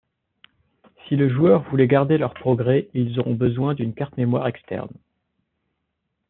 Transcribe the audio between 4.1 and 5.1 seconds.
mémoire externe.